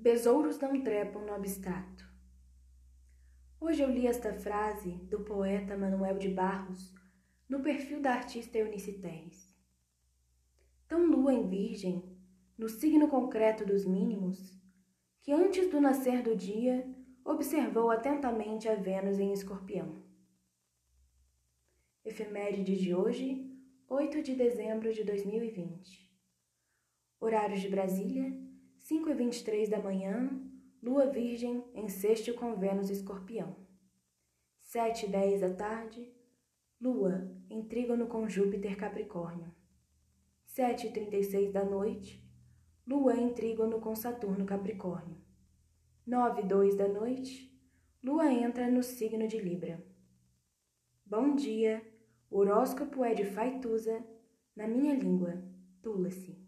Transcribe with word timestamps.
Besouros 0.00 0.60
não 0.60 0.80
trepam 0.80 1.26
no 1.26 1.34
abstrato. 1.34 2.08
Hoje 3.60 3.82
eu 3.82 3.90
li 3.90 4.06
esta 4.06 4.32
frase 4.32 4.92
do 5.10 5.24
poeta 5.24 5.76
Manuel 5.76 6.16
de 6.16 6.28
Barros 6.28 6.94
no 7.48 7.60
perfil 7.60 8.00
da 8.00 8.12
artista 8.12 8.56
Eunice 8.56 9.00
Terres. 9.00 9.52
Tão 10.86 11.04
lua 11.04 11.34
em 11.34 11.48
virgem, 11.48 12.16
no 12.56 12.68
signo 12.68 13.08
concreto 13.08 13.66
dos 13.66 13.84
mínimos, 13.84 14.56
que 15.20 15.32
antes 15.32 15.68
do 15.68 15.80
nascer 15.80 16.22
do 16.22 16.36
dia 16.36 16.88
observou 17.24 17.90
atentamente 17.90 18.68
a 18.68 18.76
Vênus 18.76 19.18
em 19.18 19.32
escorpião. 19.32 20.00
Efeméride 22.04 22.76
de 22.76 22.94
hoje, 22.94 23.52
8 23.88 24.22
de 24.22 24.36
dezembro 24.36 24.92
de 24.94 25.02
2020. 25.02 26.08
Horários 27.18 27.60
de 27.60 27.68
Brasília, 27.68 28.47
5 28.88 29.10
e 29.10 29.12
23 29.12 29.68
da 29.68 29.78
manhã, 29.78 30.30
Lua 30.82 31.10
Virgem 31.10 31.62
em 31.74 31.90
sexto 31.90 32.32
com 32.32 32.56
Vênus 32.56 32.88
Escorpião. 32.88 33.54
7 34.62 35.04
e 35.04 35.08
10 35.10 35.42
da 35.42 35.52
tarde, 35.52 36.10
Lua 36.80 37.30
em 37.50 37.62
trígono 37.68 38.06
com 38.06 38.26
Júpiter 38.26 38.78
Capricórnio. 38.78 39.54
7 40.46 40.86
e 40.86 40.90
36 40.90 41.52
da 41.52 41.66
noite, 41.66 42.26
Lua 42.86 43.14
em 43.14 43.34
trígono 43.34 43.78
com 43.78 43.94
Saturno 43.94 44.46
Capricórnio. 44.46 45.18
9 46.06 46.40
e 46.40 46.46
2 46.46 46.74
da 46.74 46.88
noite, 46.88 47.54
Lua 48.02 48.32
entra 48.32 48.70
no 48.70 48.82
signo 48.82 49.28
de 49.28 49.38
Libra. 49.38 49.86
Bom 51.04 51.34
dia, 51.36 51.86
o 52.30 52.38
horóscopo 52.38 53.04
é 53.04 53.12
de 53.12 53.26
Faituza, 53.26 54.02
na 54.56 54.66
minha 54.66 54.94
língua, 54.94 55.44
Tula-se. 55.82 56.47